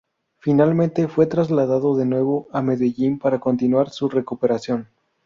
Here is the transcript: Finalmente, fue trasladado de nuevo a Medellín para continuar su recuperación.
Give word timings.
Finalmente, 0.39 1.07
fue 1.07 1.27
trasladado 1.27 1.95
de 1.95 2.07
nuevo 2.07 2.47
a 2.51 2.63
Medellín 2.63 3.19
para 3.19 3.39
continuar 3.39 3.91
su 3.91 4.09
recuperación. 4.09 4.89